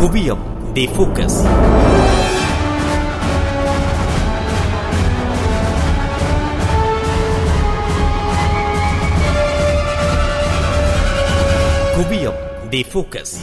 குவியம் 0.00 0.42
தி 0.76 0.84
ஃபோக்கஸ். 0.92 1.38
குவியம் 11.96 12.38
தி 12.72 12.80
ஃபோக்கஸ். 12.92 13.34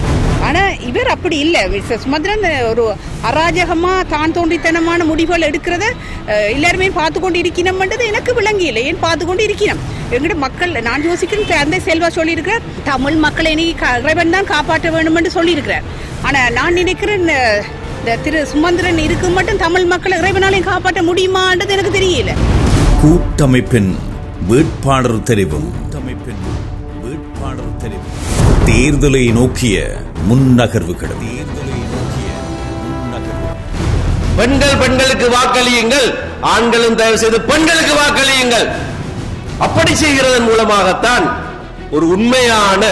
ஆனா 0.47 0.63
இவர் 0.89 1.09
அப்படி 1.15 1.37
இல்ல. 1.45 1.57
சுமந்திரன் 2.05 2.47
ஒரு 2.71 2.85
அராஜகமா 3.31 3.93
தான் 4.15 4.35
தோன்றித்தனமான 4.37 5.05
முடிவுகள் 5.11 5.47
எடுக்கிறத 5.49 5.85
எல்லாருமே 6.55 6.89
பார்த்து 6.99 7.19
கொண்டு 7.19 7.43
இருக்கணும்ன்றது 7.43 8.05
எனக்கு 8.13 8.33
விளங்கியில்லை. 8.41 8.83
ஏன் 8.91 9.03
பார்த்து 9.05 9.25
கொண்டு 9.25 9.45
இருக்கணும்? 9.47 9.83
எங்கிட்ட 10.15 10.35
மக்கள் 10.43 10.73
நான் 10.87 11.05
யோசிக்கிறேன் 11.07 11.49
தந்தை 11.49 11.79
செல்வா 11.87 12.09
சொல்லியிருக்கிறார். 12.17 12.65
தமிழ் 12.89 13.17
மக்களை 13.23 13.51
நீ 13.59 13.65
இறைவன் 14.01 14.35
தான் 14.35 14.51
காப்பாற்ற 14.51 14.89
வேண்டும் 14.95 15.17
என்று 15.19 15.31
சொல்லியிருக்கிறார். 15.37 15.87
ஆனா 16.27 16.41
நான் 16.57 16.77
நினைக்கிறேன் 16.79 17.21
இந்த 17.23 18.15
திரு 18.25 18.41
சுமந்திரன் 18.51 19.01
இருக்கு 19.07 19.29
மட்டும் 19.37 19.61
தமிழ் 19.65 19.87
மக்களை 19.93 20.15
இறைவனாலையும் 20.21 20.69
காப்பாற்ற 20.71 21.01
முடியுமான்றது 21.09 21.75
எனக்கு 21.77 21.93
தெரியல. 21.97 22.33
கூட்டமைப்பின் 23.03 23.91
வேட்பாளர் 24.51 25.19
தெரிவும் 25.31 25.67
கூட்டமைப்பின் 25.75 26.41
வேட்பாளர் 27.03 27.75
தெரிவும் 27.83 28.15
தேர்தலை 28.69 29.25
நோக்கிய 29.39 29.77
முன்னகர்வுகள் 30.29 31.15
தேர்தலை 31.25 31.81
நோக்கிய 31.93 32.29
முன்னகர்வுகள் 32.87 33.55
பெண்கள் 34.39 34.79
பெண்களுக்கு 34.83 35.29
வாக்களியுங்கள். 35.37 36.09
ஆண்களும் 36.55 36.99
தயவு 36.99 37.17
செய்து 37.21 37.37
பெண்களுக்கு 37.51 37.93
வாக்களியுங்கள். 38.01 38.67
அப்படி 39.59 39.93
செய்கிறதன் 39.95 40.47
மூலமாகத்தான் 40.49 41.25
ஒரு 41.91 42.07
உண்மையான 42.07 42.83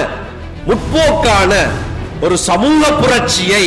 முற்போக்கான 0.68 1.54
ஒரு 2.22 2.38
சமூக 2.38 2.91
புரட்சியை 2.91 3.66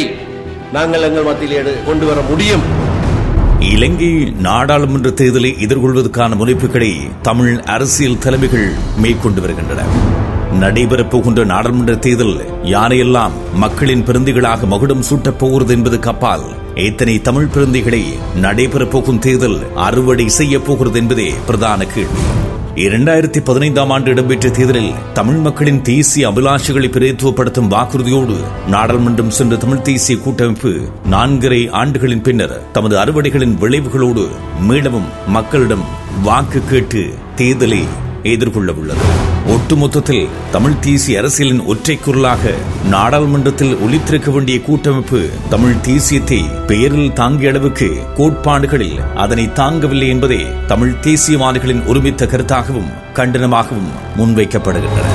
நாங்கள் 0.72 1.02
எங்கள் 1.02 1.22
மத்தியில் 1.22 1.84
கொண்டு 1.86 2.06
வர 2.06 2.20
முடியும். 2.20 2.64
இலங்கை 3.60 4.10
நாடாளுமன்ற 4.40 5.10
தேர்தலை 5.10 5.50
எதிர்கொள்வதற்கான 5.64 6.36
முனைப்புகளை 6.36 6.90
தமிழ் 7.22 7.54
அரசியல் 7.74 8.18
தலைமைகள் 8.18 8.68
மேற்கொண்டு 8.96 9.40
வருகின்றன. 9.40 9.84
நடைபெறப் 10.60 11.10
போகின்ற 11.10 11.44
நாடாளுமன்ற 11.44 11.94
தேர்தல் 11.96 12.36
யாரையெல்லாம் 12.64 13.34
மக்களின் 13.54 14.04
பிரந்திகளாக 14.04 14.66
மகுடம் 14.66 15.02
சூட்டப் 15.02 15.38
போகிறது 15.38 15.72
என்பது 15.72 15.98
அப்பால் 16.06 16.46
எத்தனை 16.88 17.20
தமிழ் 17.20 17.50
பிரந்திகளை 17.54 18.02
நடைபெறப் 18.40 18.90
போகும் 18.90 19.18
தேர்தல் 19.18 19.58
அறுவடை 19.86 20.28
செய்யப் 20.28 20.64
போகிறது 20.64 20.98
என்பதே 20.98 21.28
பிரதான 21.46 21.84
கேள்வி. 21.84 22.22
இரண்டாயிரத்தி 22.80 23.40
பதினைந்தாம் 23.42 23.92
ஆண்டு 23.94 24.08
இடம்பெற்ற 24.12 24.46
தேர்தலில் 24.50 24.98
தமிழ் 25.14 25.38
மக்களின் 25.38 25.80
தேசிய 25.84 26.28
அபிலாஷைகளை 26.28 26.88
பிரதித்துவப்படுத்தும் 26.88 27.70
வாக்குறுதியோடு 27.72 28.36
நாடாளுமன்றம் 28.70 29.34
சென்ற 29.36 29.56
தமிழ் 29.56 29.82
தேசிய 29.82 30.16
கூட்டமைப்பு 30.18 30.72
நான்கரை 31.10 31.60
ஆண்டுகளின் 31.80 32.22
பின்னர் 32.22 32.56
தமது 32.72 32.96
அறுவடைகளின் 32.98 33.56
விளைவுகளோடு 33.60 34.26
மீளவும் 34.68 35.08
மக்களிடம் 35.28 35.86
வாக்கு 36.22 36.62
கேட்டு 36.66 37.02
தேர்தலை 37.36 37.82
எதிர்கொள்ள 38.28 38.72
உள்ளது 38.74 39.08
ஒட்டுமொத்தத்தில் 39.52 40.24
தமிழ் 40.50 40.78
தேசிய 40.78 41.18
அரசியலின் 41.18 41.62
ஒற்றை 41.64 41.94
குரலாக 41.96 42.52
நாடாளுமன்றத்தில் 42.90 43.74
ஒழித்திருக்க 43.74 44.32
வேண்டிய 44.32 44.56
கூட்டமைப்பு 44.60 45.20
தமிழ் 45.48 45.76
தேசியத்தை 45.82 46.40
பெயரில் 46.66 47.12
தாங்கிய 47.12 47.50
அளவுக்கு 47.50 47.88
கோட்பாடுகளில் 48.16 48.98
அதனை 49.14 49.46
தாங்கவில்லை 49.54 50.08
என்பதே 50.08 50.40
தமிழ் 50.66 50.94
தேசியவாதிகளின் 51.00 51.82
ஒருமித்த 51.86 52.26
கருத்தாகவும் 52.26 52.92
கண்டனமாகவும் 53.14 53.90
முன்வைக்கப்படுகின்றன. 54.18 55.08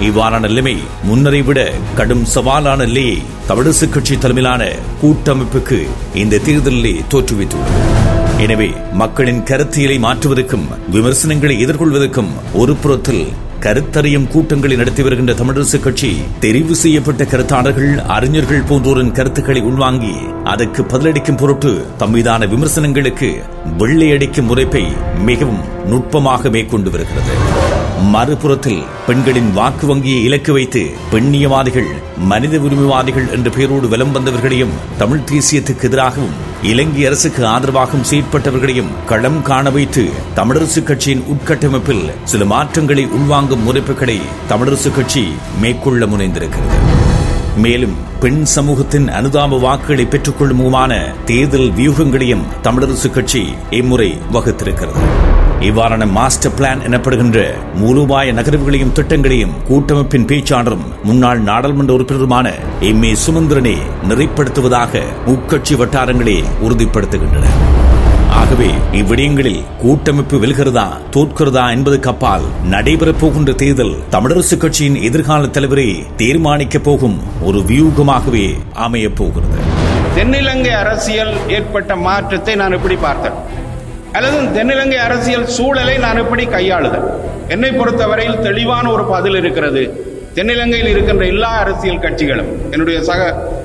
இவ்வாறான 0.00 0.40
நிலைமை 0.40 0.76
முன்னரை 1.02 1.42
விட 1.42 1.72
கடும் 1.94 2.24
சவாலான 2.34 2.86
நிலையை 2.86 3.18
தமிழரசு 3.48 3.88
கட்சி 3.88 4.18
தலைமையிலான 4.18 4.62
கூட்டமைப்புக்கு 5.02 5.80
இந்த 6.14 6.40
தேர்தலிலே 6.46 6.94
தோற்றுவித்துள்ளது. 7.12 8.11
எனவே 8.42 8.68
மக்களின் 8.92 9.40
கருத்தியலை 9.42 9.96
மாற்றுவதற்கும் 9.98 10.66
விமர்சனங்களை 10.90 11.56
எதிர்கொள்வதற்கும் 11.64 12.30
ஒரு 12.54 12.74
புறத்தில் 12.74 13.24
கருத்தறியும் 13.60 14.28
கூட்டங்களை 14.28 14.76
நடத்தி 14.76 15.02
வருகின்ற 15.02 15.32
தமிழரசு 15.32 15.78
கட்சி 15.80 16.10
தெரிவு 16.40 16.74
செய்யப்பட்ட 16.74 17.24
கருத்தாளர்கள் 17.24 17.92
அறிஞர்கள் 18.16 18.66
போன்றோரின் 18.70 19.12
கருத்துக்களை 19.12 19.62
உள்வாங்கி 19.62 20.14
அதற்கு 20.44 20.82
பதிலளிக்கும் 20.82 21.40
பொருட்டு 21.42 21.72
தம்மீதான 21.98 22.48
விமர்சனங்களுக்கு 22.48 23.30
வெள்ளையடிக்கும் 23.78 24.50
முறைப்பை 24.50 24.84
மிகவும் 25.24 25.62
நுட்பமாக 25.86 26.50
மேற்கொண்டு 26.50 26.90
வருகிறது. 26.90 27.34
மறுபுறத்தில் 28.10 28.82
பெண்களின் 29.06 29.52
வாக்கு 29.52 29.86
வங்கியை 29.86 30.24
இலக்கு 30.24 30.52
வைத்து 30.52 30.90
பெண்ணியவாதிகள் 31.12 31.90
மனித 32.18 32.58
உரிமைவாதிகள் 32.58 33.30
என்ற 33.30 33.50
பெயரோடு 33.50 33.88
விலம் 33.88 34.14
வந்தவர்களையும் 34.14 34.70
தமிழ் 34.98 35.18
தேசியத்துக்கு 35.18 35.82
எதிராகவும் 35.82 36.34
இலங்கை 36.62 37.06
அரசுக்கு 37.06 37.44
ஆதரவாகவும் 37.44 38.08
செயற்பட்டவர்களையும் 38.10 38.90
களம் 39.06 39.42
காண 39.42 39.70
வைத்து 39.70 40.10
தமிழரசு 40.36 40.82
கட்சியின் 40.82 41.22
உட்கட்டமைப்பில் 41.22 42.10
சில 42.24 42.44
மாற்றங்களை 42.44 43.06
உள்வாங்கும் 43.06 43.64
முறைப்புகளை 43.68 44.20
தமிழரசு 44.48 44.94
கட்சி 44.94 45.32
மேற்கொள்ள 45.60 46.06
முனைந்திருக்கிறது. 46.06 46.78
மேலும் 47.56 47.96
பெண் 48.20 48.44
சமூகத்தின் 48.44 49.08
அனுதாப 49.08 49.58
வாக்குகளை 49.58 50.04
பெற்றுக்கொள்ளும் 50.04 50.92
தேர்தல் 51.24 51.72
வியூகங்களையும் 51.72 52.44
தமிழரசு 52.62 53.10
கட்சி 53.10 53.54
இம்முறை 53.70 54.18
வகுத்திருக்கிறது. 54.32 55.31
இவ்வாறான 55.66 56.06
மாஸ்டர் 56.06 56.54
பிளான் 56.58 56.80
எனப்படுகின்ற 56.86 57.38
மூலோபாய 57.74 58.32
நகர்வுகளையும் 58.32 58.92
திட்டங்களையும் 58.92 59.52
கூட்டமைப்பின் 59.68 60.26
பேச்சாளரும் 60.26 60.86
முன்னாள் 61.04 61.40
நாடாளுமன்ற 61.40 61.94
உறுப்பினருமான 61.94 62.46
எம் 62.80 63.02
ஏ 63.02 63.12
சுமந்திரனே 63.26 63.76
நிறைப்படுத்துவதாக 64.08 65.02
உட்கட்சி 65.26 65.76
வட்டாரங்களே 65.76 66.38
உறுதிப்படுத்துகின்றன. 66.62 67.46
ஆகவே 68.30 68.70
இவ்விடயங்களில் 68.92 69.62
கூட்டமைப்பு 69.78 70.36
வெல்கிறதா 70.38 70.86
தோற்கிறதா 71.10 71.64
என்பதுக்கு 71.76 72.08
அப்பால் 72.08 72.46
நடைபெறப் 72.70 73.20
போகின்ற 73.20 73.52
தேர்தல் 73.52 73.94
தமிழரசு 74.10 74.56
கட்சியின் 74.56 75.00
எதிர்கால 75.02 75.46
தலைவரை 75.46 75.88
தீர்மானிக்கப் 76.16 76.82
போகும் 76.82 77.18
ஒரு 77.42 77.60
வியூகமாகவே 77.60 78.46
அமையப் 78.72 79.16
போகிறது. 79.16 79.58
தென்னிலங்கை 80.14 80.72
அரசியல் 80.84 81.34
ஏற்பட்ட 81.48 81.96
மாற்றத்தை 81.96 82.54
நான் 82.54 82.72
எப்படி 82.72 82.96
பார்த்தேன்? 82.96 83.60
அல்லது 84.16 84.38
தென்னிலங்கை 84.56 84.98
அரசியல் 85.08 85.46
சூழலை 85.56 85.94
நான் 85.98 86.20
எப்படி 86.22 86.44
கையாளுதல்? 86.46 87.06
என்னை 87.48 87.70
பொறுத்தவரையில் 87.70 88.42
தெளிவான 88.46 88.84
ஒரு 88.90 89.04
பதில் 89.04 89.34
இருக்கிறது. 89.34 89.82
தென்னிலங்கையில் 90.36 90.90
இருக்கின்ற 90.92 91.24
எல்லா 91.26 91.50
அரசியல் 91.62 92.02
கட்சிகளும் 92.04 92.50
என்னுடைய 92.70 92.98
சக 93.08 93.20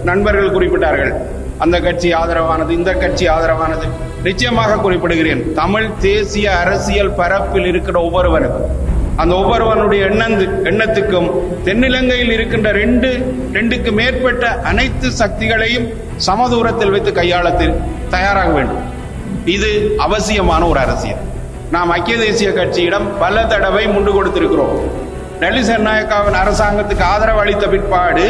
நண்பர்கள் 0.09 0.56
குறிப்பிட்டார்கள் 0.56 1.12
அந்த 1.58 1.80
கட்சி 1.80 2.09
ஆதரவானது 2.13 2.69
இந்த 2.69 2.91
கட்சி 3.03 3.25
ஆதரவானது. 3.35 3.85
நிச்சயமாக 4.24 4.80
குறிப்பிடுகிறேன் 4.85 5.53
தமிழ் 5.53 5.88
தேசிய 6.00 6.47
அரசியல் 6.64 7.14
பரப்பில் 7.19 7.66
இருக்கிற 7.66 7.97
ஒவ்வொருவருக்கும் 8.00 8.68
அந்த 9.22 9.34
ஒவ்வொருவனுடைய 9.35 10.02
எண்ணந்து 10.06 10.46
எண்ணத்துக்கும் 10.72 11.29
தென்னிலங்கையில் 11.68 12.31
இருக்கின்ற 12.31 12.72
ரெண்டு 12.72 13.09
ரெண்டுக்கு 13.53 13.91
மேற்பட்ட 14.00 14.47
அனைத்து 14.72 15.08
சக்திகளையும் 15.22 15.88
சமதூரத்தில் 16.28 16.94
வைத்து 16.96 17.12
கையாளத்தில் 17.12 17.74
தயாராக 18.09 18.52
வேண்டும். 18.52 18.84
இது 19.56 19.69
அவசியமான 20.06 20.62
ஒரு 20.68 20.80
அரசியல். 20.80 21.24
நாம் 21.72 21.90
ஐக்கிய 21.90 22.18
தேசிய 22.18 22.50
கட்சியிடம் 22.50 23.06
பல 23.19 23.46
தடவை 23.52 23.84
முண்டு 23.88 24.12
கொடுத்திருக்கிறோம். 24.18 24.75
டெல்லி 25.40 25.62
சர்நாயக்காவின் 25.69 26.40
அரசாங்கத்துக்கு 26.44 27.03
ஆதரவு 27.12 27.40
அளித்த 27.40 27.66
பிற்பாடு 27.68 28.25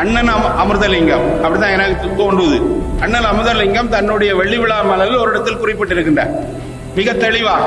அண்ணன் 0.00 0.30
அமிர்தலிங்கம் 0.62 1.26
அப்படிதான் 1.44 1.74
எனக்கு 1.76 2.06
தோன்றுது. 2.20 2.58
அண்ணன் 3.00 3.28
அமிர்தலிங்கம் 3.30 3.88
தன்னுடைய 3.88 4.30
வெள்ளி 4.34 4.56
விழா 4.56 4.78
மலரில் 4.82 5.20
ஒரு 5.22 5.30
இடத்தில் 5.30 5.60
குறிப்பிட்டிருக்கின்றார். 5.62 6.32
மிக 6.94 7.12
தெளிவாக 7.12 7.64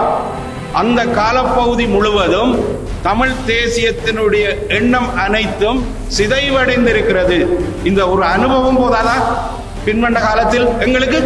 அந்த 0.82 1.00
காலப்பகுதி 1.20 1.86
முழுவதும் 1.86 2.52
தமிழ் 3.02 3.36
தேசியத்தினுடைய 3.48 4.46
எண்ணம் 4.78 5.10
அனைத்தும் 5.26 5.80
சிதைவடைந்திருக்கிறது. 6.18 7.38
இந்த 7.84 8.02
ஒரு 8.10 8.24
அனுபவம் 8.24 8.80
போதாதா? 8.82 9.18
பின்வண்ட 9.86 10.20
காலத்தில் 10.28 10.68
எங்களுக்கு 10.80 11.20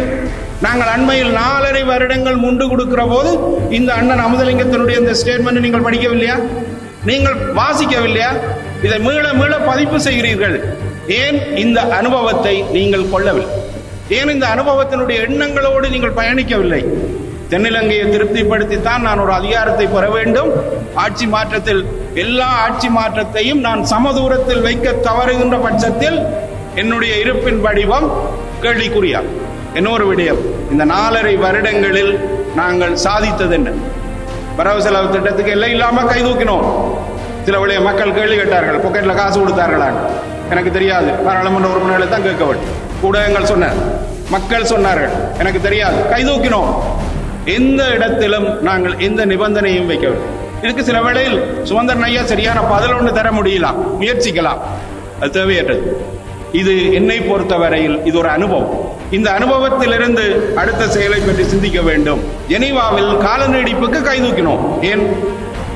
நாங்கள் 0.64 0.90
அண்மையில் 0.94 1.32
நாலரை 1.40 1.80
வருடங்கள் 1.90 2.42
முண்டு 2.42 2.64
கொடுக்கிற 2.72 3.02
போது 3.12 3.30
இந்த 3.78 3.90
அண்ணன் 3.98 4.22
அமுதலிங்கத்தினுடைய 4.26 4.96
இந்த 5.02 5.14
ஸ்டேட்மெண்ட் 5.20 5.64
நீங்கள் 5.64 5.86
படிக்கவில்லையா? 5.86 6.36
நீங்கள் 7.08 7.36
வாசிக்கவில்லையா? 7.58 8.30
இதை 8.86 8.98
மீள 9.06 9.24
மீள 9.40 9.54
பதிப்பு 9.70 9.98
செய்கிறீர்கள். 10.06 10.56
ஏன் 11.22 11.38
இந்த 11.64 11.80
அனுபவத்தை 11.98 12.54
நீங்கள் 12.76 13.10
கொள்ளவில்லை? 13.14 13.58
ஏன் 14.18 14.32
இந்த 14.34 14.46
அனுபவத்தினுடைய 14.54 15.18
எண்ணங்களோடு 15.26 15.86
நீங்கள் 15.94 16.16
பயணிக்கவில்லை? 16.20 16.82
தென்னிலங்கையை 17.52 18.04
திருப்திப்படுத்தித்தான் 18.14 19.04
நான் 19.06 19.22
ஒரு 19.24 19.32
அதிகாரத்தை 19.40 19.86
பெற 19.94 20.04
வேண்டும். 20.16 20.50
ஆட்சி 21.04 21.26
மாற்றத்தில் 21.34 21.82
எல்லா 22.24 22.48
ஆட்சி 22.66 22.88
மாற்றத்தையும் 22.98 23.60
நான் 23.66 23.82
சமதூரத்தில் 23.92 24.64
வைக்க 24.68 24.92
தவறுகின்ற 25.08 25.58
பட்சத்தில் 25.66 26.18
என்னுடைய 26.82 27.14
இருப்பின் 27.24 27.60
வடிவம் 27.66 28.08
கேள்விக்குறியாகும். 28.64 29.38
இன்னொரு 29.78 30.04
விடயம். 30.10 30.40
இந்த 30.70 30.84
நாலரை 30.94 31.38
வருடங்களில் 31.44 32.12
நாங்கள் 32.54 32.94
சாதித்தது 33.04 33.50
என்ன 33.50 33.70
வரவு 34.56 34.82
செலவு 34.82 35.12
திட்டத்துக்கு 35.12 35.50
எல்லாம் 35.50 35.70
இல்லாம 35.70 36.02
கை 36.02 36.22
தூக்கினோம். 36.24 36.66
சில 37.44 37.58
விளைய 37.58 37.80
மக்கள் 37.80 38.14
கேள்வி 38.14 38.36
கேட்டார்கள். 38.36 38.78
பொக்கெட்ல 38.84 39.14
காசு 39.14 39.40
கொடுத்தார்களா 39.40 39.88
எனக்கு 40.50 40.70
தெரியாது. 40.70 41.10
பாராளுமன்ற 41.26 41.68
உறுப்பினர்களை 41.68 42.08
தான் 42.08 42.22
கேட்க 42.22 42.44
வேண்டும் 42.44 42.70
ஊடகங்கள் 43.02 43.44
சொன்னார் 43.44 43.78
மக்கள் 44.34 44.62
சொன்னார்கள். 44.62 45.14
எனக்கு 45.38 45.60
தெரியாது. 45.60 45.98
கைதூக்கினோம் 46.12 46.70
எந்த 47.44 47.82
இடத்திலும் 47.84 48.62
நாங்கள் 48.62 48.98
எந்த 48.98 49.26
நிபந்தனையும் 49.26 49.90
வைக்கவில்லை. 49.90 50.28
இதுக்கு 50.62 50.84
சில 50.84 51.02
வேளையில் 51.02 51.38
சுதந்திரன் 51.62 52.02
ஐயா 52.02 52.22
சரியான 52.24 52.60
பதில் 52.60 52.92
ஒன்று 52.92 53.12
தர 53.12 53.30
முடியலாம் 53.30 53.78
முயற்சிக்கலாம். 54.00 54.60
அது 55.20 55.32
தேவையற்றது. 55.40 55.82
இது 56.52 56.72
என்னை 56.92 57.20
பொறுத்தவரையில் 57.20 58.04
இது 58.04 58.18
ஒரு 58.18 58.28
அனுபவம். 58.28 58.91
இந்த 59.16 59.30
அனுபவத்திலிருந்து 59.30 60.54
அடுத்த 60.60 60.88
செயலை 60.88 61.18
பற்றி 61.20 61.44
சிந்திக்க 61.44 61.80
வேண்டும். 61.80 62.20
ஜெனீவாவில் 62.48 63.18
கால 63.18 63.46
நீடிப்புக்கு 63.46 63.98
கைதூக்கினோம் 64.08 64.82
ஏன்? 64.82 65.02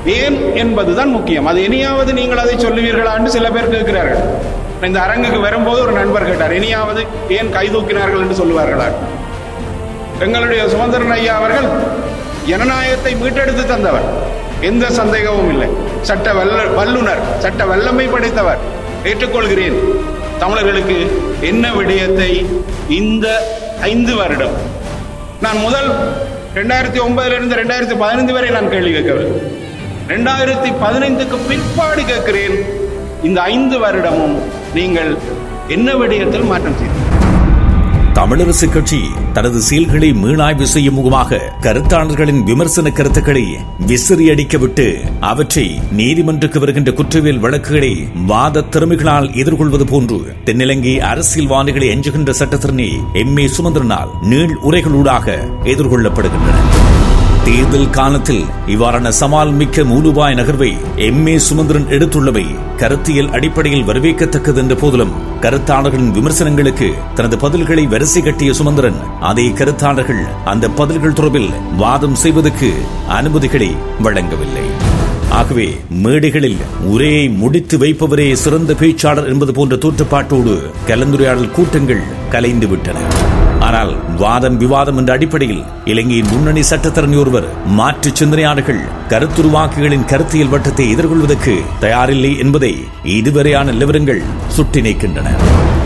ஏன் 0.05 0.55
என்பதுதான் 0.55 1.09
முக்கியம். 1.09 1.47
அது 1.47 1.65
இனியாவது 1.65 2.12
நீங்கள் 2.12 2.38
அதை 2.38 2.55
சொல்லுவீர்களா 2.55 3.15
என்று 3.15 3.31
சில 3.31 3.50
பேர் 3.50 3.69
கேட்கிறார்கள். 3.69 4.23
இந்த 4.83 5.00
அரங்குக்கு 5.00 5.41
வரும்போது 5.41 5.83
ஒரு 5.83 5.93
நண்பர் 5.93 6.27
கேட்டார் 6.27 6.55
இனியாவது 6.55 7.05
ஏன் 7.29 7.53
கைதூக்கினார்கள் 7.55 8.23
என்று 8.25 8.44
சொல்லுவார்களா? 8.44 8.88
எங்களுடைய 10.21 10.69
சுதந்திரன் 10.69 11.11
ஐயா 11.11 11.37
அவர்கள் 11.37 11.69
ஜனநாயகத்தை 12.47 13.15
மீட்டெடுத்து 13.15 13.67
தந்தவர். 13.67 14.09
எந்த 14.61 14.91
சந்தேகமும் 14.91 15.50
இல்லை. 15.50 15.69
சட்ட 16.03 16.33
வல்ல 16.33 16.59
வல்லுனர் 16.79 17.23
சட்ட 17.38 17.65
வல்லமை 17.65 18.06
படைத்தவர். 18.06 18.59
ஏற்றுக்கொள்கிறேன். 19.05 19.77
தமிழர்களுக்கு 20.38 20.99
என்ன 21.41 21.75
விடயத்தை 21.75 22.47
இந்த 22.88 23.27
ஐந்து 23.81 24.17
வருடம்? 24.17 24.56
நான் 25.41 25.59
முதல் 25.59 25.88
ரெண்டாயிரத்தி 26.55 27.00
ஒன்பதுல 27.06 27.37
இருந்து 27.38 27.56
ரெண்டாயிரத்தி 27.56 27.99
பதினைந்து 27.99 28.33
வரை 28.33 28.50
நான் 28.50 28.71
கேள்வி 28.71 28.93
கேட்கவில்லை. 28.93 29.41
ரெண்டாயிரத்தி 30.09 30.71
பதினைந்துக்கு 30.85 31.38
பிற்பாடு 31.49 32.05
கேட்கிறேன். 32.05 32.56
இந்த 33.23 33.43
ஐந்து 33.43 33.79
வருடமும் 33.79 34.37
நீங்கள் 34.75 35.17
என்ன 35.69 35.94
விடயத்தில் 35.94 36.44
மாற்றம் 36.44 36.77
செய்தீர்கள்? 36.79 37.36
தமிழரசு 38.26 38.67
கட்சி 38.67 38.99
தனது 39.32 39.58
செயல்களை 39.61 40.08
மீளாய்வு 40.12 40.62
செய்யும் 40.62 40.94
முகமாக 40.94 41.38
கருத்தாளர்களின் 41.61 42.40
விமர்சன 42.44 42.90
கருத்துக்களை 42.90 43.44
விசிறி 43.87 44.31
அடிக்கவிட்டு 44.31 44.87
அவற்றை 45.20 45.67
நீதிமன்றக்கு 45.93 46.61
வருகின்ற 46.61 46.93
குற்றவியல் 46.93 47.43
வழக்குகளை 47.44 47.93
வாத 48.26 48.64
திறமைகளால் 48.75 49.28
எதிர்கொள்வது 49.34 49.87
போன்று 49.87 50.19
தென்னிலங்கை 50.44 50.94
அரசியல்வாதிகளை 51.11 51.88
எஞ்சுகின்ற 51.88 52.34
சட்டத்திறனி 52.40 52.90
எம் 53.23 53.37
ஏ 53.37 53.46
சுமந்திரனால் 53.56 54.12
நீள் 54.23 54.56
உரைகளூடாக 54.70 55.38
எதிர்கொள்ளப்படுகின்றன. 55.75 56.75
தேர்தல் 57.46 57.90
காலத்தில் 57.90 58.44
இவ்வாறான 58.66 59.08
சமால் 59.08 59.50
மிக்க 59.50 59.84
மூலுபாய் 59.84 60.34
நகர்வை 60.34 60.70
எம் 60.96 61.26
ஏ 61.26 61.38
சுமந்திரன் 61.38 61.87
எடுத்துள்ளவை 61.88 62.44
கருத்தியல் 62.76 63.31
அடிப்படையில் 63.31 63.84
வரவேற்கத்தக்கது 63.84 64.58
என்ற 64.58 64.75
போதிலும் 64.75 65.12
கருத்தாளர்களின் 65.40 66.10
விமர்சனங்களுக்கு 66.10 66.88
தனது 67.14 67.37
பதில்களை 67.37 67.84
வரிசை 67.88 68.22
கட்டிய 68.22 68.52
சுமந்திரன் 68.52 68.98
அதே 69.20 69.46
கருத்தாளர்கள் 69.50 70.22
அந்த 70.44 70.69
பதில்கள் 70.70 71.12
தொடர்பில் 71.12 71.50
வாதம் 71.76 72.14
செய்வதற்கு 72.14 72.70
அனுமதிகளை 73.08 73.70
வழங்கவில்லை. 74.02 74.66
ஆகவே 75.31 75.69
மேடைகளில் 76.02 76.60
உரையை 76.87 77.28
முடித்து 77.28 77.78
வைப்பவரே 77.78 78.32
சிறந்த 78.34 78.75
பேச்சாளர் 78.75 79.28
என்பது 79.28 79.52
போன்ற 79.52 79.76
தோற்றப்பாட்டோடு 79.76 80.54
கலந்துரையாடல் 80.88 81.50
கூட்டங்கள் 81.50 82.04
கலைந்து 82.31 82.66
விட்டன 82.66 82.99
ஆனால் 83.66 83.90
வாதம் 84.16 84.56
விவாதம் 84.56 84.98
என்ற 84.98 85.10
அடிப்படையில் 85.12 85.62
இலங்கையின் 85.84 86.30
முன்னணி 86.32 86.62
சட்டத்தரணி 86.62 87.16
ஒருவர் 87.16 87.48
மாற்று 87.78 88.10
சிந்தனையாளர்கள் 88.12 88.80
கருத்துருவாக்குகளின் 89.08 90.08
கருத்தியல் 90.10 90.52
வட்டத்தை 90.52 90.86
எதிர்கொள்வதற்கு 90.90 91.54
தயாரில்லை 91.80 92.32
என்பதை 92.38 92.72
இதுவரையான 93.16 93.72
நிலவரங்கள் 93.72 94.22
சுட்டி 94.48 94.82
நிற்கின்றன 94.82 95.30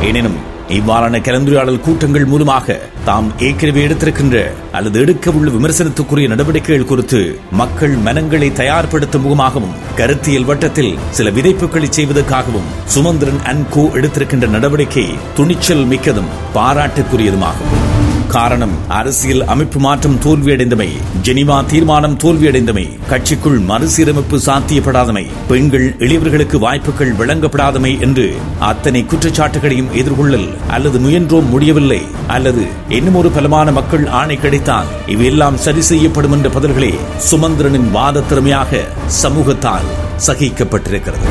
எனினும் 0.03 0.39
இவ்வாறான 0.77 1.21
கலந்துரையாடல் 1.27 1.81
கூட்டங்கள் 1.81 2.25
மூலமாக 2.25 2.77
தாம் 3.05 3.29
ஏற்கனவே 3.39 3.85
எடுத்திருக்கின்ற 3.87 4.37
அல்லது 4.73 5.01
எடுக்க 5.01 5.31
உள்ள 5.31 5.51
விமர்சனத்துக்குரிய 5.51 6.29
நடவடிக்கைகள் 6.29 6.85
குறித்து 6.85 7.21
மக்கள் 7.51 7.95
மனங்களை 7.97 8.51
தயார்படுத்தும் 8.51 9.25
முகமாகவும் 9.27 9.77
கருத்தியல் 9.97 10.45
வட்டத்தில் 10.45 10.99
சில 11.11 11.31
விதைப்புகளை 11.31 11.91
செய்வதற்காகவும் 11.91 12.71
சுமந்திரன் 12.87 13.43
அண்ட் 13.43 13.69
கோ 13.69 13.85
எடுத்திருக்கின்ற 14.01 14.49
நடவடிக்கை 14.49 15.07
துணிச்சல் 15.35 15.87
மிக்கதும் 15.87 16.33
பாராட்டுக்குரியதுமாகும். 16.55 17.90
காரணம் 18.31 18.75
அரசியல் 18.89 19.45
அமைப்பு 19.45 19.81
மாற்றம் 19.81 20.19
தோல்வியடைந்தமை 20.25 20.89
ஜெனிவா 21.23 21.67
தீர்மானம் 21.67 22.17
தோல்வியடைந்தமை 22.17 22.85
கட்சிக்குள் 23.11 23.59
மறுசீரமைப்பு 23.61 24.37
சாத்தியப்படாதமை 24.47 25.25
பெண்கள் 25.49 25.97
எளியவர்களுக்கு 25.99 26.59
வாய்ப்புகள் 26.59 27.13
வழங்கப்படாதமை 27.13 28.01
என்று 28.01 28.27
அத்தனை 28.59 29.03
குற்றச்சாட்டுகளையும் 29.05 29.93
எதிர்கொள்ளல் 29.95 30.49
அல்லது 30.69 30.99
முயன்றோம் 30.99 31.49
முடியவில்லை 31.49 32.01
அல்லது 32.27 32.65
இன்னும் 32.89 33.15
ஒரு 33.15 33.31
பலமான 33.31 33.71
மக்கள் 33.71 34.07
ஆணை 34.07 34.37
கிடைத்தால் 34.37 34.87
இவையெல்லாம் 35.07 35.57
சரி 35.57 35.81
செய்யப்படும் 35.81 36.33
என்ற 36.33 36.49
பதில்களே 36.49 36.93
சுமந்திரனின் 37.31 37.91
வாத 37.91 38.21
திறமையாக 38.21 38.83
சமூகத்தால் 39.23 39.89
சகிக்கப்பட்டிருக்கிறது. 40.27 41.27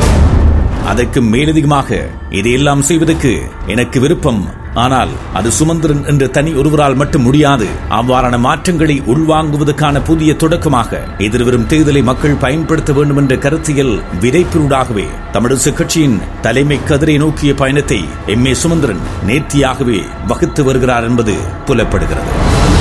அதற்கு 0.85 1.21
மேலதிகமாக 1.21 2.09
இதையெல்லாம் 2.29 2.81
செய்வதற்கு 2.81 3.31
எனக்கு 3.67 3.99
விருப்பம் 3.99 4.58
ஆனால் 4.73 5.09
அது 5.33 5.51
சுமந்திரன் 5.51 6.05
என்ற 6.05 6.27
தனி 6.27 6.51
ஒருவரால் 6.53 6.95
மட்டும் 6.95 7.21
முடியாது. 7.21 7.67
அவ்வாறான 7.89 8.39
மாற்றங்களை 8.39 9.01
உள்வாங்குவதற்கான 9.13 10.03
புதிய 10.03 10.35
தொடக்கமாக 10.35 10.99
எதிர்வரும் 11.17 11.67
தேர்தலை 11.67 12.03
மக்கள் 12.03 12.35
பயன்படுத்த 12.35 12.93
வேண்டும் 12.93 13.17
என்ற 13.17 13.35
கருத்தியல் 13.35 13.93
விதைப்பினூடாகவே 14.21 15.07
தமிழரசு 15.31 15.73
கட்சியின் 15.73 16.17
தலைமை 16.41 16.79
கதிரை 16.89 17.17
நோக்கிய 17.17 17.53
பயணத்தை 17.53 17.99
எம் 18.25 18.45
ஏ 18.45 18.53
சுமந்திரன் 18.53 19.03
நேர்த்தியாகவே 19.27 19.99
வகுத்து 20.27 20.63
வருகிறார் 20.63 21.03
என்பது 21.03 21.35
புலப்படுகிறது. 21.65 22.31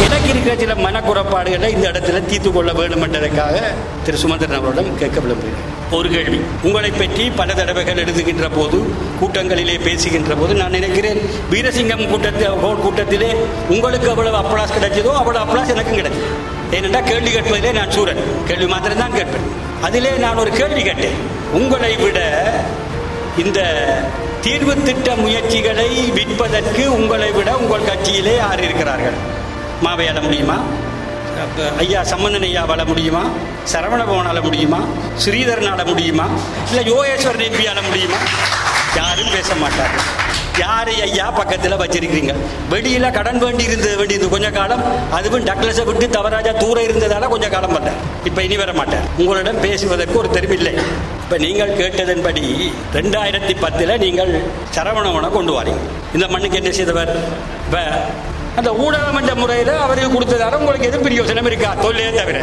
எனக்கு 0.06 0.28
இருக்கிற 0.28 0.56
சில 0.56 0.74
மனக்குறப்பாடுகளை 0.74 1.70
இந்த 1.76 1.88
இடத்துல 1.92 2.26
தீர்த்து 2.26 2.52
கொள்ள 2.52 2.72
வேண்டும் 2.72 3.02
என்றதற்காக 3.02 3.56
திரு 4.04 4.18
சுமந்திரன் 4.18 4.58
அவரிடம் 4.60 4.98
கேட்க 4.98 5.20
விரும்புகிறேன். 5.20 5.67
ஒரு 5.96 6.08
கேள்வி. 6.14 6.38
உங்களை 6.62 6.90
பற்றி 6.90 7.24
பல 7.38 7.54
தடவைகள் 7.58 8.00
எழுதுகின்ற 8.02 8.46
போது 8.54 8.78
கூட்டங்களிலே 9.20 9.76
பேசுகின்ற 9.84 10.34
போது 10.40 10.54
நான் 10.54 10.74
நினைக்கிறேன் 10.78 11.18
வீரசிங்கம் 11.52 12.02
கூட்டத்தில் 12.10 12.58
கூட்டத்திலே 12.84 13.30
உங்களுக்கு 13.74 14.08
அவ்வளவு 14.10 14.36
அப்ளாஸ் 14.42 14.74
கிடைச்சதோ 14.76 15.12
அவ்வளவு 15.20 15.44
அப்ளாஸ் 15.44 15.72
எனக்கும் 15.74 15.98
கிடைச்சது. 15.98 16.28
ஏனென்றால் 16.76 17.08
கேள்வி 17.10 17.30
கேட்பதிலே 17.36 17.72
நான் 17.78 17.90
சூரன். 17.90 18.20
கேள்வி 18.48 18.66
மாத்திரம் 18.66 19.02
தான் 19.02 19.16
கேட்பேன். 19.18 19.46
அதிலே 19.86 20.12
நான் 20.24 20.36
ஒரு 20.36 20.50
கேள்வி 20.50 20.82
கேட்டேன். 20.82 21.16
உங்களை 21.60 21.92
விட 21.96 22.18
இந்த 23.44 23.60
தீர்வு 24.44 24.74
திட்ட 24.82 25.14
முயற்சிகளை 25.14 25.88
விற்பதற்கு 26.18 26.84
உங்களை 26.98 27.30
விட 27.38 27.56
உங்கள் 27.62 27.88
கட்சியிலே 27.90 28.36
யார் 28.36 28.62
இருக்கிறார்கள்? 28.66 29.18
மாவையாட 29.86 30.20
முடியுமா? 30.26 30.58
ஐயா 31.82 32.00
சம்பந்தன் 32.12 32.46
ஐயா 32.48 32.62
வள 32.70 32.82
முடியுமா? 32.90 33.22
சரவணபவனால 33.72 34.38
முடியுமா? 34.46 34.80
ஸ்ரீதரனால 35.24 35.80
முடியுமா? 35.90 36.26
இல்லை 36.70 36.84
யோகேஸ்வரன் 36.92 37.46
எம்பியால 37.48 37.82
முடியுமா? 37.88 38.18
யாரும் 38.98 39.34
பேச 39.36 39.50
மாட்டார்கள். 39.62 40.06
யாரை 40.62 40.94
ஐயா 41.06 41.26
பக்கத்தில் 41.38 41.78
வச்சிருக்கிறீங்க? 41.80 42.32
வெளியில 42.72 43.06
கடன் 43.16 43.40
வேண்டி 43.42 43.64
இருந்தது 43.68 43.96
வேண்டியது 44.00 44.28
கொஞ்ச 44.32 44.48
காலம் 44.56 44.82
அதுவும் 45.16 45.44
டக்ளஸை 45.48 45.84
விட்டு 45.88 46.06
தவராஜா 46.16 46.52
தூரம் 46.62 46.86
இருந்ததால 46.88 47.28
கொஞ்ச 47.34 47.46
காலம் 47.54 47.74
பண்ணார் 47.76 47.98
இப்போ 48.28 48.40
இனி 48.46 48.56
வர 48.62 48.72
மாட்டார் 48.80 49.06
உங்களிடம் 49.20 49.60
பேசுவதற்கு 49.66 50.16
ஒரு 50.22 50.30
தெரிவில்லை 50.36 50.74
இப்போ 51.22 51.38
நீங்கள் 51.44 51.76
கேட்டதன்படி 51.80 52.44
ரெண்டாயிரத்தி 52.98 53.54
பத்தில் 53.64 53.94
நீங்கள் 54.04 54.32
சரவணவனை 54.76 55.30
கொண்டு 55.36 55.54
வாரீங்க. 55.58 55.82
இந்த 56.16 56.26
மண்ணுக்கு 56.34 56.60
என்ன 56.60 56.72
செய்தவர்? 56.78 57.12
இப்போ 57.66 57.82
அந்த 58.58 58.70
ஊடகம் 58.84 59.18
என்ற 59.20 59.34
முறையில் 59.34 59.72
அவருக்கு 59.84 60.14
கொடுத்ததால 60.14 60.58
உங்களுக்கு 60.60 60.88
எதுவும் 60.88 61.06
பிரயோசனம் 61.06 61.48
இருக்கா? 61.50 61.70
தொல்லையே 61.84 62.10
தவிர. 62.12 62.38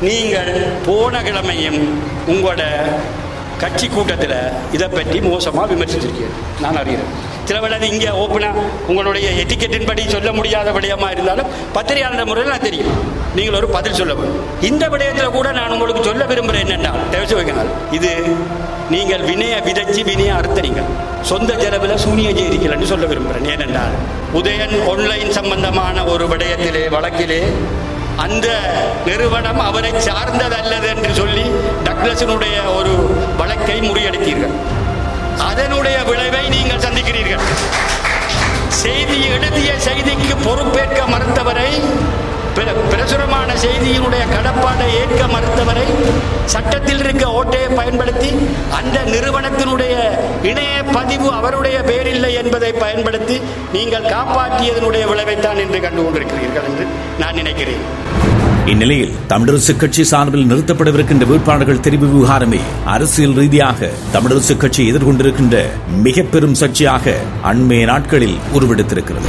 நீங்கள் 0.00 0.50
போன 0.86 1.22
கிழமையும் 1.22 1.80
உங்களோட 2.32 2.62
கட்சி 3.62 3.86
கூட்டத்தில் 3.88 4.36
இதை 4.72 4.88
பற்றி 4.88 5.20
மோசமாக 5.20 5.74
விமர்சிச்சிருக்கீங்க 5.74 6.30
நான் 6.60 6.78
அறிகிறேன். 6.82 7.12
சில 7.48 7.78
இங்கே 7.92 8.10
ஓப்பனாக 8.22 8.62
உங்களுடைய 8.90 9.26
எட்டிக்கெட்டின் 9.42 9.88
படி 9.90 10.02
சொல்ல 10.14 10.30
முடியாத 10.38 10.68
விடயமாக 10.76 11.14
இருந்தாலும் 11.16 11.50
பத்திரிகையாளர் 11.76 12.28
முறையில் 12.30 12.52
நான் 12.54 12.66
தெரியும். 12.68 12.92
நீங்கள் 13.36 13.56
ஒரு 13.58 13.68
பதில் 13.76 13.98
சொல்ல 14.00 14.12
வேண்டும். 14.18 14.44
இந்த 14.68 14.84
விடயத்தில் 14.92 15.34
கூட 15.36 15.48
நான் 15.58 15.72
உங்களுக்கு 15.74 16.02
சொல்ல 16.08 16.24
விரும்புகிறேன் 16.30 16.64
என்னென்னா 16.66 16.92
தெரிவிச்சு 17.12 17.36
வைங்க 17.38 17.64
இது 17.98 18.10
நீங்கள் 18.94 19.24
வினையை 19.30 19.58
விதைச்சு 19.66 20.02
வினய 20.10 20.32
அறுத்தறீங்க. 20.38 20.82
சொந்த 21.30 21.50
செலவில் 21.62 21.96
சூனிய 22.04 22.30
ஜெயிக்கலன்னு 22.38 22.90
சொல்ல 22.92 23.06
விரும்புகிறேன் 23.12 23.48
ஏனென்றால் 23.54 23.96
உதயன் 24.40 24.76
ஆன்லைன் 24.92 25.32
சம்பந்தமான 25.38 26.04
ஒரு 26.14 26.26
விடயத்திலே 26.32 26.84
வழக்கிலே 26.96 27.42
அந்த 28.24 28.46
நிறுவனம் 29.06 29.60
அவரை 29.68 29.90
சார்ந்ததல்லது 30.08 30.88
என்று 30.94 31.10
சொல்லி 31.20 31.44
டக்ளஸினுடைய 31.88 32.56
ஒரு 32.78 32.92
வழக்கை 33.40 33.78
முறியடித்தீர்கள். 33.88 34.54
அதனுடைய 35.38 36.02
விளைவை 36.02 36.48
நீங்கள் 36.48 36.78
சந்திக்கிறீர்கள். 36.78 37.40
செய்தி 38.68 39.24
எழுதிய 39.24 39.72
செய்திக்கு 39.72 40.36
பொறுப்பேற்க 40.44 41.06
மறுத்தவரை 41.06 41.80
பிர- 42.56 42.88
பிரசுரமான 42.88 43.54
செய்தியினுடைய 43.54 44.28
கடப்பாட்டை 44.34 44.94
ஏற்க 44.94 45.26
மறுத்தவரை 45.26 45.84
சட்டத்தில் 46.44 46.98
இருக்க 46.98 47.26
ஓட்டையை 47.26 47.68
பயன்படுத்தி 47.68 48.28
அந்த 48.70 49.00
நிறுவனத்தினுடைய 49.00 49.94
இணைய 50.42 50.82
பதிவு 50.82 51.32
அவருடைய 51.32 51.78
பேரில்லை 51.78 52.34
என்பதை 52.34 52.72
பயன்படுத்தி 52.72 53.42
நீங்கள் 53.72 54.02
காப்பாற்றியதனுடைய 54.02 55.06
விளைவைத்தான் 55.06 55.56
என்று 55.56 55.80
கண்டு 55.80 56.02
கொண்டிருக்கிறீர்கள் 56.02 56.64
என்று 56.64 56.86
நான் 57.18 57.34
நினைக்கிறேன். 57.34 58.35
இந்நிலையில் 58.70 59.12
தமிழரசு 59.30 59.72
கட்சி 59.80 60.02
சார்பில் 60.10 60.46
நிறுத்தப்படவிருக்கின்ற 60.50 61.24
வேட்பாளர்கள் 61.30 61.82
தெரிவு 61.86 62.06
விவகாரமே 62.12 62.58
அரசியல் 62.94 63.36
ரீதியாக 63.40 63.90
தமிழரசு 64.14 64.54
கட்சி 64.56 64.82
எதிர்கொண்டிருக்கின்ற 64.92 65.56
மிக 66.06 66.24
பெரும் 66.32 66.56
சர்ச்சையாக 66.60 67.14
அண்மைய 67.50 67.84
நாட்களில் 67.84 68.36
உருவெடுத்திருக்கிறது. 68.56 69.28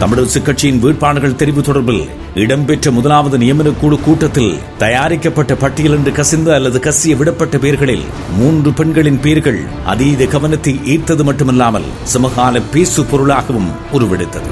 தமிழரசு 0.00 0.40
கட்சியின் 0.42 0.80
வேட்பாளர்கள் 0.84 1.38
தெரிவு 1.42 1.62
தொடர்பில் 1.68 2.02
இடம்பெற்ற 2.44 2.90
முதலாவது 2.90 3.38
நியமன 3.38 3.76
குழு 3.82 3.98
கூட்டத்தில் 4.00 4.52
தயாரிக்கப்பட்ட 4.78 5.54
பட்டியல் 5.54 5.96
என்று 5.98 6.12
கசிந்த 6.12 6.54
அல்லது 6.54 6.80
கசிய 6.88 7.14
விடப்பட்ட 7.16 7.58
பெயர்களில் 7.58 8.06
மூன்று 8.38 8.72
பெண்களின் 8.80 9.22
பெயர்கள் 9.26 9.60
அதீத 9.92 10.26
கவனத்தை 10.36 10.74
ஈர்த்தது 10.94 11.24
மட்டுமல்லாமல் 11.24 11.90
சமகால 12.14 12.64
பேசு 12.74 13.02
பொருளாகவும் 13.12 13.70
உருவெடுத்தது. 13.92 14.50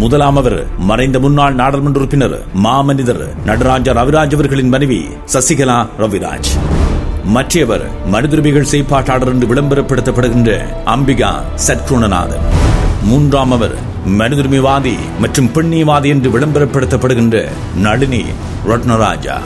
முதலாம் 0.00 0.38
அவர் 0.40 0.58
மறைந்த 0.88 1.18
முன்னாள் 1.24 1.54
நாடாளுமன்ற 1.60 1.98
உறுப்பினர் 2.00 2.34
மாமனிதர் 2.64 3.22
நடராஜா 3.44 3.92
ரவிராஜ் 3.98 4.34
அவர்களின் 4.36 4.72
மனைவி 4.74 4.98
சசிகலா 5.32 5.76
ரவிராஜ். 5.98 6.50
மற்றவர் 7.36 7.84
மனிதுரிமைகள் 8.12 8.70
செய்ப்பாட்டாளர் 8.72 9.32
என்று 9.34 9.46
விளம்பரப்படுத்தப்படுகின்ற 9.52 10.50
அம்பிகா 10.94 11.30
சத்குணநாதன். 11.66 12.44
மூன்றாம் 13.02 13.54
அவர் 13.56 13.76
மனிதுரிமைவாதி 14.18 14.96
மற்றும் 15.20 15.50
பெண்ணியவாதி 15.54 16.10
என்று 16.16 16.30
விளம்பரப்படுத்தப்படுகின்ற 16.36 17.36
நளினி 17.86 18.24
ரத்னராஜா 18.70 19.38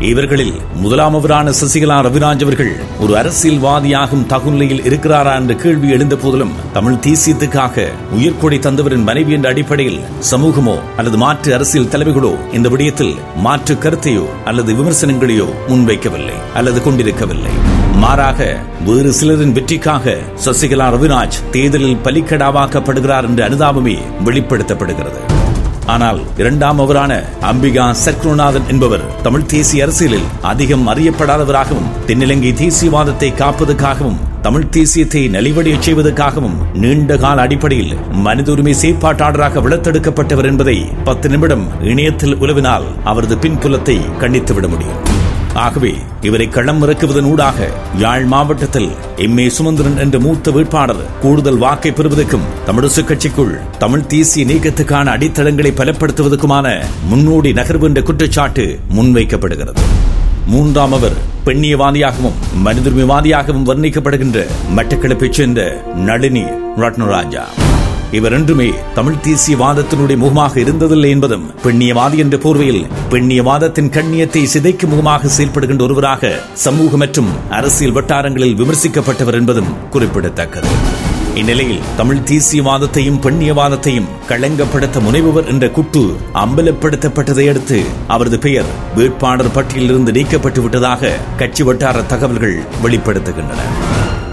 இவர்களில் 0.00 0.54
முதலாமவரான 0.82 1.50
சசிகலா 1.60 2.00
ரவிராஜ் 2.00 2.42
அவர்கள் 2.42 2.72
ஒரு 3.00 3.16
அரசியல்வாதியாகும் 3.16 4.24
தகுநிலையில் 4.28 4.82
இருக்கிறாரா 4.84 5.34
என்ற 5.36 5.54
கேள்வி 5.54 5.88
எழுந்த 5.88 6.16
போதிலும் 6.16 6.52
தமிழ் 6.72 6.94
தேசியத்துக்காக 6.94 7.86
உயிர்கொடை 8.12 8.58
தந்தவரின் 8.58 9.02
மனைவி 9.02 9.32
என்ற 9.32 9.48
அடிப்படையில் 9.48 10.00
சமூகமோ 10.30 10.78
அல்லது 10.96 11.16
மாற்று 11.16 11.54
அரசியல் 11.54 11.88
தலைவர்களோ 11.88 12.36
இந்த 12.52 12.68
விடயத்தில் 12.68 13.14
மாற்று 13.36 13.74
கருத்தையோ 13.74 14.26
அல்லது 14.44 14.74
விமர்சனங்களையோ 14.74 15.48
முன்வைக்கவில்லை 15.68 16.36
அல்லது 16.54 16.82
கொண்டிருக்கவில்லை. 16.82 17.52
மாறாக 17.96 18.60
வேறு 18.84 19.12
சிலரின் 19.12 19.52
வெற்றிக்காக 19.52 20.16
சசிகலா 20.44 20.88
ரவிராஜ் 20.96 21.50
தேர்தலில் 21.50 22.02
பலிக்கடாவாக்கப்படுகிறார் 22.04 23.24
என்ற 23.24 23.48
அனுதாபமே 23.48 23.98
வெளிப்படுத்தப்படுகிறது. 24.24 25.43
ஆனால் 25.86 26.20
இரண்டாம் 26.36 26.78
அவரான 26.78 27.12
அம்பிகா 27.42 27.92
சத்ருநாதன் 28.04 28.68
என்பவர் 28.68 29.22
தமிழ் 29.22 29.46
தேசிய 29.46 29.84
அரசியலில் 29.84 30.28
அதிகம் 30.42 30.88
அறியப்படாதவராகவும் 30.88 31.90
தென்னிலங்கை 32.06 32.52
தேசியவாதத்தை 32.54 33.34
காப்பதற்காகவும் 33.34 34.22
தமிழ் 34.42 34.68
தேசியத்தை 34.68 35.22
நலிவடையச் 35.28 35.80
செய்வதற்காகவும் 35.80 36.56
நீண்ட 36.74 37.16
கால 37.16 37.42
அடிப்படையில் 37.42 37.94
மனித 38.26 38.50
உரிமை 38.50 38.74
செயற்பாட்டாளராக 38.74 39.60
வளர்த்தெடுக்கப்பட்டவர் 39.60 40.44
என்பதை 40.44 40.76
பத்து 41.04 41.28
நிமிடம் 41.28 41.66
இணையத்தில் 41.82 42.36
உலவினால் 42.36 42.88
அவரது 43.04 43.36
பின்புலத்தை 43.36 43.98
கண்டித்துவிட 44.18 44.68
முடியும். 44.68 45.00
ஆகவே 45.54 45.92
இவரை 46.20 46.48
களம் 46.48 46.82
இறக்குவதன் 46.82 47.24
ஊடாக 47.24 47.58
யாழ் 47.98 48.24
மாவட்டத்தில் 48.24 48.88
எம் 49.16 49.38
ஏ 49.38 49.48
சுமந்திரன் 49.48 49.98
என்ற 49.98 50.18
மூத்த 50.18 50.50
வேட்பாளர் 50.50 51.20
கூடுதல் 51.20 51.58
வாக்கை 51.58 51.92
பெறுவதற்கும் 51.92 52.46
தமிழிசு 52.66 53.02
கட்சிக்குள் 53.02 53.78
தமிழ் 53.78 54.06
தேசிய 54.06 54.46
நீக்கத்துக்கான 54.46 55.04
அடித்தளங்களை 55.10 55.72
பலப்படுத்துவதற்குமான 55.72 56.66
முன்னோடி 57.08 57.52
நகர்வு 57.52 57.84
என்ற 57.84 58.02
குற்றச்சாட்டு 58.02 58.80
முன்வைக்கப்படுகிறது. 58.96 59.82
மூன்றாம் 60.46 60.92
அவர் 60.92 61.16
பெண்ணியவாதியாகவும் 61.46 62.40
மனிதர்மைவாதியாகவும் 62.64 63.68
வர்ணிக்கப்படுகின்ற 63.68 64.46
மட்டக்களப்பைச் 64.76 65.32
சேர்ந்த 65.32 65.82
நளினி 65.94 66.44
ரத்னராஜா 66.76 67.44
இவர் 68.16 68.32
என்றுமே 68.32 68.66
தமிழ் 68.94 69.22
தேசியவாதத்தினுடைய 69.26 70.16
முகமாக 70.16 70.60
இருந்ததில்லை 70.60 71.08
என்பதும் 71.08 71.46
பெண்ணியவாதி 71.64 72.16
என்ற 72.16 72.36
போர்வையில் 72.36 72.82
பெண்ணியவாதத்தின் 73.10 73.90
கண்ணியத்தை 73.96 74.42
சிதைக்கும் 74.54 74.92
முகமாக 74.92 75.30
செயல்படுகின்ற 75.36 75.82
ஒருவராக 75.82 76.32
சமூக 76.64 76.96
மற்றும் 76.96 77.30
அரசியல் 77.50 77.92
வட்டாரங்களில் 77.92 78.56
விமர்சிக்கப்பட்டவர் 78.60 79.38
என்பதும் 79.40 79.72
குறிப்பிடத்தக்கது. 79.90 80.70
இந்நிலையில் 81.34 81.86
தமிழ் 81.96 82.22
தேசியவாதத்தையும் 82.30 83.20
பெண்ணியவாதத்தையும் 83.24 84.10
களங்கப்படுத்த 84.28 85.00
முனைபவர் 85.00 85.46
என்ற 85.46 85.68
குட்டு 85.68 86.02
அம்பலப்படுத்தப்பட்டதை 86.44 87.48
அடுத்து 87.48 87.80
அவரது 88.06 88.38
பெயர் 88.38 88.70
வேட்பாளர் 88.94 89.54
பட்டியலிருந்து 89.54 90.14
நீக்கப்பட்டு 90.18 90.62
விட்டதாக 90.62 91.18
கட்சி 91.36 91.62
வட்டார 91.62 92.02
தகவல்கள் 92.02 92.58
வெளிப்படுத்துகின்றன. 92.84 93.62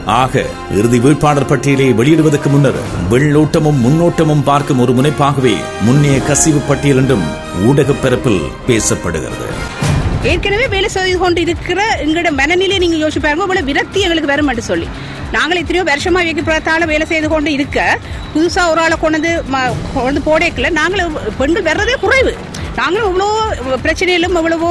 ஆக 0.05 0.45
இறுதி 0.71 0.99
வேட்பாளர் 0.99 1.45
பட்டியலை 1.45 1.93
வெளியிடுவதற்கு 1.93 2.45
முன்னர் 2.45 2.79
வெள்ளோட்டமும் 3.09 3.79
முன்னோட்டமும் 3.81 4.43
பார்க்கும் 4.43 4.79
ஒரு 4.79 4.93
முனைப்பாகவே 4.93 5.55
முன்னைய 5.85 6.25
கசிவு 6.25 6.61
பட்டியல் 6.67 6.97
என்றும் 6.97 7.23
ஊடகப் 7.65 8.01
பரப்பில் 8.01 8.41
பேசப்படுகிறது. 8.67 9.47
ஏற்கனவே 10.23 10.67
வேலை 10.67 10.89
செய்து 10.89 11.17
கொண்டு 11.17 11.41
இருக்கிற 11.41 11.99
எங்களோட 12.05 12.31
மனநிலை 12.31 12.77
நீங்க 12.77 13.07
யோசிச்சு 13.07 13.19
பாருங்க. 13.19 13.41
உங்களை 13.41 13.63
விரக்தி 13.63 13.99
எங்களுக்கு 13.99 14.27
வரும் 14.27 14.47
என்று 14.47 14.61
சொல்லி. 14.61 14.87
நாங்கள் 15.31 15.63
எத்தனையோ 15.63 15.83
வருஷமா 15.83 16.23
வியக்கப்படுறதால 16.25 16.85
வேலை 16.85 17.07
செய்து 17.07 17.29
கொண்டு 17.29 17.51
இருக்க 17.51 17.99
புதுசா 18.35 18.69
ஒரு 18.69 18.81
ஆளை 18.81 18.97
கொண்டு 19.01 19.43
வந்து 19.49 19.61
கொண்டு 19.93 20.21
போடேக்கல. 20.25 20.69
நாங்கள் 20.69 21.07
பெண்கள் 21.37 21.63
வர்றதே 21.63 21.99
குறைவு. 21.99 22.35
நாங்களும் 22.79 23.07
இவ்வளோ 23.11 23.77
பிரச்சனையிலும் 23.85 24.35
எவ்வளவோ 24.39 24.67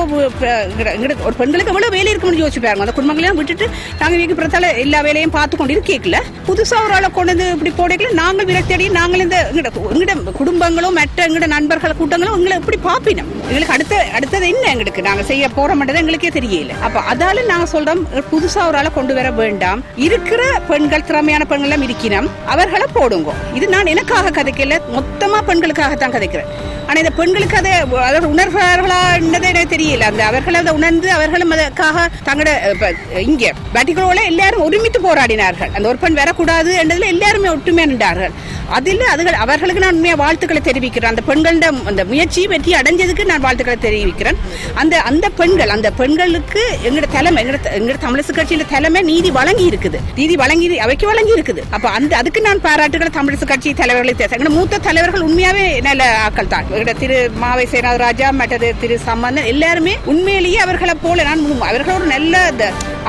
ஒரு 1.26 1.34
பெண்களுக்கு 1.40 1.72
எவ்வளவு 1.72 1.94
வேலை 1.96 2.08
இருக்கும்னு 2.12 2.40
யோசிச்சு 2.42 2.60
பாருங்க. 2.64 2.84
அந்த 2.84 2.94
குடும்பங்களையும் 2.98 3.38
விட்டுட்டு 3.40 3.66
நாங்கள் 4.00 4.38
பிரத்தால 4.40 4.70
எல்லா 4.84 5.00
வேலையும் 5.06 5.34
பார்த்து 5.36 5.58
கொண்டு 5.60 5.74
இருக்கேக்கல 5.76 6.18
புதுசா 6.48 6.76
ஒரு 6.86 6.94
ஆளை 6.98 7.08
கொண்டு 7.16 7.32
வந்து 7.32 7.48
இப்படி 7.56 7.72
போடைக்கல. 7.80 8.12
நாங்கள் 8.20 8.48
விரக்தி 8.50 8.74
அடி 8.76 8.86
நாங்கள் 8.98 9.24
இந்த 9.24 9.38
எங்கட 9.50 10.32
குடும்பங்களும் 10.40 10.96
மற்ற 11.00 11.26
எங்கட 11.28 11.48
நண்பர்கள் 11.54 11.98
கூட்டங்களும் 12.00 12.36
எங்களை 12.38 12.56
எப்படி 12.60 12.78
பார்ப்பினோம்? 12.88 13.30
எங்களுக்கு 13.48 13.76
அடுத்த 13.76 14.02
அடுத்தது 14.18 14.48
என்ன 14.52 14.64
எங்களுக்கு? 14.74 15.06
நாங்க 15.08 15.24
செய்ய 15.30 15.44
போற 15.58 15.74
மாட்டது 15.80 16.02
எங்களுக்கே 16.02 16.32
தெரியல. 16.38 16.74
அப்ப 16.88 17.04
அதால 17.12 17.44
நாங்க 17.52 17.68
சொல்றோம் 17.74 18.02
புதுசா 18.32 18.62
ஒரு 18.70 18.78
ஆளை 18.80 18.92
கொண்டு 18.98 19.14
வர 19.20 19.30
வேண்டாம். 19.42 19.82
இருக்கிற 20.08 20.42
பெண்கள் 20.72 21.06
திறமையான 21.10 21.44
பெண்கள் 21.52 21.70
எல்லாம் 21.70 21.86
இருக்கிறோம். 21.88 22.30
அவர்களை 22.54 22.88
போடுங்க. 22.98 23.32
இது 23.60 23.68
நான் 23.76 23.92
எனக்காக 23.94 24.34
கதைக்கல. 24.40 24.80
மொத்தமா 24.96 25.40
பெண்களுக்காகத்தான் 25.50 26.16
கதைக்கிறேன். 26.18 26.50
ஆனா 26.88 26.98
இந்த 27.02 27.12
பெண்களுக்கு 27.18 27.56
அதை 27.58 27.72
அவர் 27.98 28.26
உணர்கிறார்களா 28.32 28.98
என்னதே 29.20 29.48
எனக்கு 29.52 29.72
தெரியல. 29.76 30.06
அந்த 30.10 30.22
அவர்கள் 30.24 30.58
அதை 30.60 30.72
உணர்ந்து 30.72 31.12
அவர்களும் 31.12 31.50
அதற்காக 31.50 32.06
தங்களோட 32.28 32.52
இப்ப, 32.74 32.92
இங்க 33.30 33.52
பட்டிகளோட 33.74 34.20
எல்லாரும் 34.32 34.64
ஒருமித்து 34.66 35.00
போராடினார்கள். 35.08 35.72
அந்த 35.76 35.88
ஒரு 35.88 35.98
பெண் 35.98 36.20
வரக்கூடாது 36.22 36.72
என்றதுல 36.82 37.10
எல்லாருமே 37.14 37.48
ஒற்றுமை 37.48 37.84
நின்றார்கள். 37.84 38.34
அதில் 38.76 39.00
அதுகள் 39.12 39.36
அவர்களுக்கு 39.44 39.82
நான் 39.82 39.94
உண்மையாக 39.94 40.22
வாழ்த்துக்களை 40.22 40.60
தெரிவிக்கிறேன். 40.62 41.10
அந்த 41.12 41.22
பெண்களோட 41.28 41.68
அந்த 41.90 42.02
முயற்சி 42.10 42.46
வெற்றி 42.46 42.72
அடைஞ்சதுக்கு 42.80 43.24
நான் 43.30 43.44
வாழ்த்துக்களை 43.46 43.78
தெரிவிக்கிறேன். 43.86 44.38
அந்த 44.74 45.00
அந்த 45.10 45.28
பெண்கள் 45.40 45.74
அந்த 45.76 45.90
பெண்களுக்கு 45.90 46.62
எங்களோட 46.86 47.08
தலைமை 47.16 47.42
எங்களோட 47.44 47.60
எங்களோட 47.78 47.98
தமிழரசு 48.04 48.36
கட்சியில 48.36 48.66
தலைமை 48.74 49.02
நீதி 49.10 49.30
வழங்கி 49.30 49.64
இருக்குது. 49.70 50.00
நீதி 50.18 50.36
வழங்கி 50.36 50.78
அவைக்கு 50.78 51.06
வழங்கி 51.06 51.32
இருக்குது. 51.36 51.64
அப்ப 51.70 51.88
அந்த 51.88 52.16
அதுக்கு 52.16 52.40
நான் 52.40 52.64
பாராட்டுகளை 52.68 53.10
தமிழரசு 53.18 53.48
கட்சி 53.52 53.72
தலைவர்களை 53.82 54.14
தேச 54.14 54.36
எங்களோட 54.36 54.54
மூத்த 54.58 54.78
தலைவர்கள் 54.78 55.26
உண்மையாவே 55.28 55.66
நல்ல 55.88 56.04
ஆக்கள் 56.26 56.52
தான் 56.54 56.64
எங்களோட 56.70 56.94
திரு 57.02 57.18
மாவை 57.44 57.66
சேனாத் 57.80 58.00
ராஜா 58.00 58.26
மற்றது 58.30 58.68
திரு 58.80 58.96
சம்பந்தன் 59.00 59.46
எல்லாருமே 59.46 59.92
உண்மையிலேயே 60.04 60.58
அவர்களை 60.58 60.94
போல 61.02 61.22
நான் 61.22 61.44
உண்மை- 61.44 61.68
அவர்களோட 61.68 62.04
நல்ல 62.06 62.34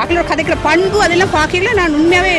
அவங்களோட 0.00 0.24
கதைக்கிற 0.28 0.56
பண்பு 0.66 0.98
அதெல்லாம் 1.06 1.34
பார்க்கல 1.38 1.72
நான் 1.80 1.96
உண்மையாவே 2.00 2.34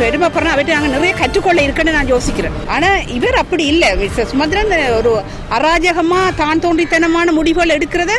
பெருமைப்படுறேன். 0.00 0.54
அவற்றை 0.54 0.72
நாங்கள் 0.76 0.94
நிறைய 0.96 1.12
கற்றுக்கொள்ள 1.20 1.60
இருக்குன்னு 1.66 1.96
நான் 1.96 2.12
யோசிக்கிறேன். 2.14 2.56
ஆனால் 2.74 3.00
இவர் 3.16 3.40
அப்படி 3.42 3.64
இல்லை. 3.72 3.90
மிஸ்டர் 4.02 4.28
சுமந்திரன் 4.32 4.72
ஒரு 4.98 5.12
அராஜகமாக 5.56 6.28
தான் 6.42 6.62
தோன்றித்தனமான 6.64 7.32
முடிவுகள் 7.38 7.74
எடுக்கிறத 7.76 8.12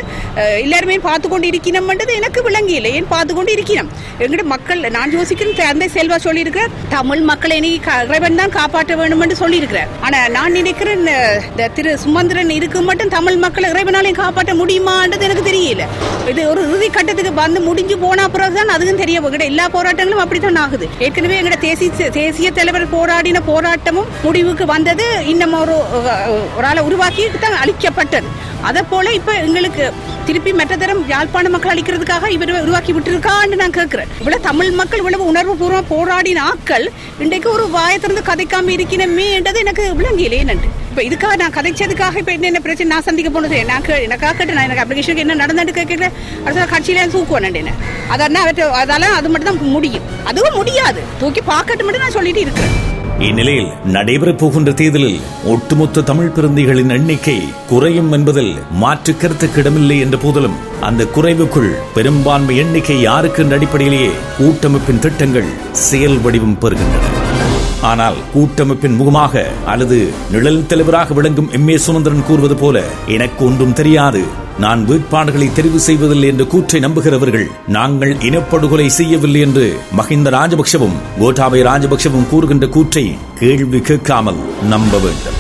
எல்லாருமே 0.65 0.98
பார்த்து 1.08 1.27
கொண்டு 1.34 1.50
இருக்கணும்ன்றது 1.51 2.13
எனக்கு 2.20 2.39
விளங்கியில்லை 2.48 2.91
ஏன் 3.00 3.12
பார்த்து 3.13 3.34
கொண்டு 3.38 3.53
இருக்கணும் 3.55 3.91
எங்கிட்ட 4.24 4.46
மக்கள் 4.55 4.82
நான் 4.98 5.15
யோசிக்கிறேன் 5.17 5.58
தந்தை 5.62 5.88
செல்வா 5.96 6.17
சொல்லியிருக்கிறார் 6.27 6.75
தமிழ் 6.96 7.24
மக்களை 7.32 7.58
நீ 7.65 7.72
இறைவன் 8.10 8.39
தான் 8.41 8.55
காப்பாற்ற 8.60 8.96
வேண்டும் 9.01 9.24
என்று 9.25 9.38
சொல்லியிருக்கிறார். 9.44 9.89
ஆனால் 10.05 10.32
நான் 10.38 10.55
நினைக்கிறேன் 10.60 11.03
இந்த 11.50 11.70
திரு 11.77 11.91
சுமந்திரன் 12.05 12.53
இருக்கு 12.60 12.82
மட்டும் 12.89 13.13
தமிழ் 13.17 13.39
மக்களை 13.46 13.70
இறைவனாலையும் 13.74 14.22
காப்பாற்ற 14.24 14.53
முடியுமான்றது 14.62 15.27
எனக்கு 15.29 15.50
தெரியல. 15.50 15.86
இது 16.32 16.41
ஒரு 16.51 16.62
இறுதி 16.67 16.89
கட்டத்துக்கு 16.98 17.34
வந்து 17.44 17.62
முடிஞ்சு 17.70 17.98
போன 18.05 18.27
தான் 18.65 18.75
அதுவும் 18.75 19.00
தெரிய 19.00 19.17
எங்கட 19.19 19.45
எல்லா 19.45 19.65
போராட்டங்களும் 19.74 20.22
அப்படித்தான் 20.22 20.60
ஆகுது. 20.62 20.86
ஏற்கனவே 21.00 21.38
எங்கட 21.39 21.57
தேசிய 21.60 22.10
தேசிய 22.15 22.50
தலைவர் 22.51 22.86
போராடின 22.91 23.41
போராட்டமும் 23.48 24.10
முடிவுக்கு 24.24 24.65
வந்தது 24.65 25.07
இன்னும் 25.25 25.55
ஒரு 25.60 25.75
ஒரு 26.57 26.65
ஆளை 26.65 26.81
உருவாக்கி 26.81 27.25
தான் 27.38 27.62
அழிக்கப்பட்டது 27.62 28.29
அதை 28.65 28.84
போல 28.84 29.12
இப்ப 29.12 29.34
எங்களுக்கு 29.39 29.93
திருப்பி 30.25 30.53
மற்ற 30.53 30.77
தரம் 30.77 31.07
யாழ்ப்பாண 31.07 31.50
மக்கள் 31.50 31.74
அளிக்கிறதுக்காக 31.75 32.29
இவர் 32.29 32.62
உருவாக்கி 32.62 32.93
விட்டுருக்கான்னு 32.93 33.55
நான் 33.55 33.72
கேட்கிறேன் 33.72 34.07
இவ்வளவு 34.17 34.41
தமிழ் 34.41 34.72
மக்கள் 34.72 34.98
இவ்வளவு 34.98 35.25
உணர்வு 35.25 35.55
பூர்வம் 35.55 35.89
போராடின 35.89 36.41
ஆக்கள் 36.45 36.86
இன்றைக்கு 37.19 37.51
ஒரு 37.51 37.69
வாயை 37.69 38.00
கதைக்காம 38.00 38.74
இருக்கணுமே 38.75 39.31
என்றது 39.31 39.60
எனக்கு 39.60 39.93
விளங்கியிலே 39.95 40.43
நண்டு 40.43 40.67
இப்ப 40.89 41.01
இதுக்காக 41.01 41.36
நான் 41.36 41.53
கதைச்சதுக்காக 41.53 42.17
இப்ப 42.17 42.31
என்ன 42.31 42.60
பிரச்சனை? 42.60 42.91
நான் 42.91 43.01
சந்திக்க 43.01 43.29
போனது 43.29 43.65
நான் 43.65 43.81
கே- 43.81 44.01
எனக்காக 44.01 44.34
கேட்டு 44.34 44.53
நான் 44.53 44.69
எனக்கு 44.69 44.84
அப்ளிகேஷனுக்கு 44.84 45.17
என்ன 45.17 45.36
நடந்துட்டு 45.36 45.74
கேட்கல. 45.75 46.07
அடுத்த 46.45 46.65
கட்சியில 46.65 47.07
தூக்குவேன் 47.07 47.53
என்ன 47.53 47.74
அதான் 48.10 48.34
அவற்றை 48.34 48.69
அதெல்லாம் 48.69 49.13
அது 49.13 49.29
மட்டும் 49.29 49.57
தான் 49.57 49.69
முடியும். 49.69 50.03
அதுவும் 50.24 50.53
முடியாது. 50.53 51.01
தூக்கி 51.19 51.41
பார்க்கட்டு 51.41 51.84
மட்டும் 51.84 52.01
நான் 52.01 52.12
சொல்லிட்டு 52.12 52.41
இருக்கிறேன். 52.41 52.85
இந்நிலையில் 53.19 53.69
நடைபெறப் 53.86 54.38
போகின்ற 54.38 54.72
தேர்தலில் 54.72 55.19
ஒட்டுமொத்த 55.45 56.01
தமிழ் 56.01 56.31
பிறந்திகளின் 56.36 56.89
எண்ணிக்கை 56.89 57.36
குறையும் 57.69 58.12
என்பதில் 58.12 58.53
மாற்று 58.72 59.17
கருத்துக்கு 59.17 59.62
இடமில்லை 59.62 60.00
என்ற 60.00 60.17
போதிலும் 60.17 60.57
அந்த 60.81 61.05
குறைவுக்குள் 61.05 61.69
பெரும்பான்மை 61.93 62.57
எண்ணிக்கை 62.57 63.01
யாருக்கு 63.01 63.43
என்ற 63.43 63.55
அடிப்படையிலேயே 63.55 64.10
கூட்டமைப்பின் 64.38 65.00
திட்டங்கள் 65.00 65.50
செயல் 65.72 66.17
வடிவம் 66.17 66.57
பெறுகின்றன. 66.57 67.13
ஆனால் 67.81 68.15
கூட்டமைப்பின் 68.34 68.95
முகமாக 68.95 69.45
அல்லது 69.65 70.12
நிழல் 70.31 70.65
தலைவராக 70.65 71.13
விளங்கும் 71.13 71.51
எம் 71.51 71.67
ஏ 71.67 71.77
சுமந்திரன் 71.77 72.25
கூறுவது 72.25 72.55
போல 72.55 72.84
எனக்கு 73.07 73.45
ஒன்றும் 73.45 73.74
தெரியாது 73.74 74.24
நான் 74.59 74.88
வேட்பாளர்களை 74.89 75.47
தெரிவு 75.53 75.75
செய்வதில்லை 75.75 76.27
என்று 76.27 76.47
கூற்றை 76.47 76.79
நம்புகிறவர்கள் 76.79 77.47
நாங்கள் 77.67 78.13
இனப்படுகொலை 78.13 78.85
செய்யவில்லை 78.85 79.41
என்று 79.41 79.77
மஹிந்த 79.97 80.29
ராஜபக்ஷவும் 80.29 80.95
கோட்டாபய 81.19 81.63
ராஜபக்ஷவும் 81.63 82.29
கூறுகின்ற 82.29 82.67
கூற்றை 82.67 83.15
கேள்வி 83.39 83.81
கேட்காமல் 83.81 84.39
நம்ப 84.69 84.97
வேண்டும். 84.97 85.39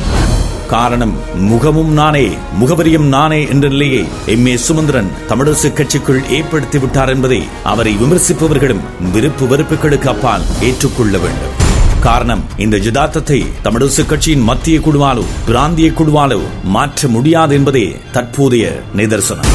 காரணம் 0.67 1.15
முகமும் 1.35 1.91
நானே 1.93 2.27
முகவரியும் 2.59 3.07
நானே 3.07 3.47
என்ற 3.47 3.67
நிலையை 3.67 4.05
எம் 4.25 4.45
ஏ 4.45 4.57
சுமந்திரன் 4.57 5.11
தமிழரசு 5.29 5.71
கட்சிக்குள் 5.71 6.29
ஏற்படுத்தி 6.29 6.77
விட்டார் 6.77 7.09
என்பதை 7.09 7.43
அவரை 7.63 7.95
விமர்சிப்பவர்களும் 7.95 8.85
விருப்பு 9.11 9.45
வெறுப்புகளுக்கு 9.45 10.07
அப்பால் 10.07 10.47
ஏற்றுக்கொள்ள 10.61 11.17
வேண்டும். 11.17 11.64
காரணம் 12.05 12.41
இந்த 12.57 12.77
யதார்த்தத்தை 12.77 13.37
தமிழரசு 13.63 14.05
கட்சியின் 14.05 14.41
மத்திய 14.41 14.79
குழுவாலோ 14.79 15.23
பிராந்திய 15.45 15.89
குழுவாலோ 15.89 16.39
மாற்ற 16.63 17.07
முடியாது 17.07 17.55
என்பதே 17.55 17.95
தற்போதைய 18.11 18.81
நிதர்சனம். 18.95 19.49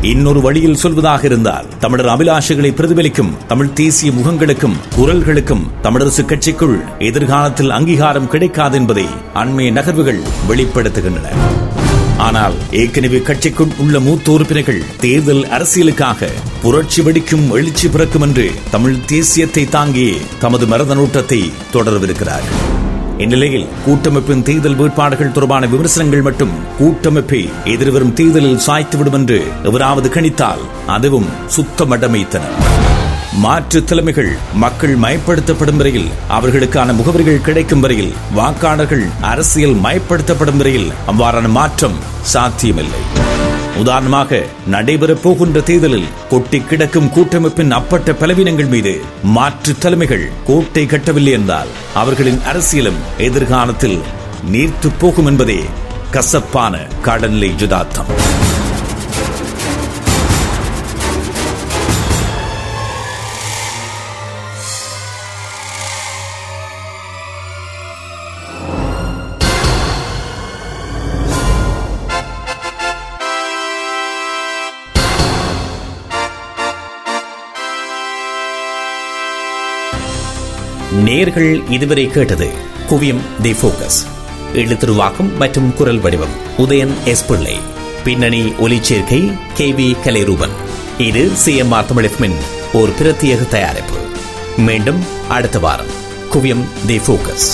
இன்னொரு 0.00 0.40
வழியில் 0.40 0.76
சொல்வதாக 0.76 1.24
இருந்தால் 1.24 1.66
தமிழர் 1.78 2.06
அபிலாஷைகளை 2.06 2.70
பிரதிபலிக்கும் 2.74 3.32
தமிழ் 3.46 3.72
தேசிய 3.72 4.12
முகங்களுக்கும் 4.12 4.76
குரல்களுக்கும் 4.96 5.64
தமிழரசு 5.82 6.24
கட்சிக்குள் 6.26 6.76
எதிர்காலத்தில் 6.98 7.70
அங்கீகாரம் 7.70 8.28
கிடைக்காது 8.28 8.76
என்பதை 8.76 9.06
அண்மைய 9.34 9.72
நகர்வுகள் 9.72 10.22
வெளிப்படுத்துகின்றன. 10.48 11.28
ஆனால் 12.24 12.56
ஏற்கனவே 12.80 13.18
கட்சிக்குள் 13.20 13.74
உள்ள 13.78 13.96
மூத்த 14.00 14.28
உறுப்பினர்கள் 14.32 14.80
தேர்தல் 15.00 15.42
அரசியலுக்காக 15.54 16.28
புரட்சி 16.62 17.02
வெடிக்கும் 17.02 17.46
எழுச்சி 17.54 17.88
பிறக்கும் 17.88 18.24
என்று 18.26 18.46
தமிழ் 18.70 19.02
தேசியத்தை 19.08 19.64
தாங்கி 19.70 20.08
தமது 20.38 20.66
மரதனூட்டத்தை 20.66 21.40
தொடரவிருக்கிறார்கள் 21.74 22.60
இந்நிலையில் 23.18 23.68
கூட்டமைப்பின் 23.84 24.42
தேர்தல் 24.42 24.78
வேட்பாளர்கள் 24.78 25.32
தொடர்பான 25.32 25.66
விமர்சனங்கள் 25.66 26.24
மட்டும் 26.24 26.54
கூட்டமைப்பை 26.78 27.42
எதிர்வரும் 27.72 28.14
தேர்தலில் 28.14 28.64
சாய்த்துவிடும் 28.66 29.18
என்று 29.20 29.38
எவராவது 29.64 30.10
கணித்தால் 30.10 30.64
அதுவும் 30.88 31.28
சுத்தமடமைத்தனர் 31.54 32.56
மடமைத்தனம் 33.40 33.42
மாற்று 33.42 33.84
தலைமைகள் 33.84 34.36
மக்கள் 34.54 34.96
மயப்படுத்தப்படும் 34.96 35.76
வரையில் 35.76 36.10
அவர்களுக்கான 36.28 36.92
முகவரிகள் 36.92 37.40
கிடைக்கும் 37.40 37.80
வரையில் 37.80 38.12
வாக்காளர்கள் 38.34 39.10
அரசியல் 39.20 39.74
மயப்படுத்தப்படும் 39.74 40.56
வரையில் 40.56 40.92
அவ்வாறான 41.06 41.48
மாற்றம் 41.48 41.98
சாத்தியமில்லை. 42.22 42.98
உதாரணமாக 43.80 44.42
நடைபெறப் 44.70 45.22
போகின்ற 45.22 45.60
தேர்தலில் 45.60 46.06
கொட்டி 46.28 46.60
கிடக்கும் 46.60 47.10
கூட்டமைப்பின் 47.10 47.70
அப்பட்ட 47.70 48.12
பலவீனங்கள் 48.12 48.68
மீது 48.68 49.00
மாற்று 49.22 49.78
தலைமைகள் 49.78 50.30
கோட்டை 50.46 50.86
கட்டவில்லை 50.86 51.32
என்றால் 51.32 51.68
அவர்களின் 51.94 52.38
அரசியலும் 52.38 53.00
எதிர்காலத்தில் 53.18 54.00
நீர்த்து 54.50 54.90
போகும் 54.98 55.26
என்பதே 55.26 55.60
கசப்பான 56.10 56.86
கடநிலை 57.02 57.48
ஜுதார்த்தம் 57.48 58.06
நேர்கள் 81.04 81.70
இதுவரை 81.70 82.06
கேட்டது 82.06 82.46
குவியம் 82.88 83.20
தி 83.42 83.50
போக்கஸ் 83.52 83.98
எழுத்துருவாக்கம் 84.52 85.30
மற்றும் 85.38 85.74
குரல் 85.74 86.00
வடிவம் 86.00 86.34
உதயன் 86.58 86.94
எஸ் 87.04 87.26
பிள்ளை. 87.26 87.56
பின்னணி 88.04 88.42
ஒலிச்சேர்க்கை 88.42 89.20
கே 89.54 89.72
வி 89.72 89.88
கலைரூபன். 90.04 90.54
இது 90.98 91.30
சிஎம்ஆர் 91.44 91.88
தமிழகமின் 91.90 92.38
ஒரு 92.72 92.92
பிரத்யேக 93.00 93.48
தயாரிப்பு. 93.48 93.98
மீண்டும் 94.56 95.00
அடுத்த 95.28 95.58
வாரம் 95.58 95.92
குவியம் 96.32 96.64
தி 96.86 96.98
போக்கஸ் 96.98 97.48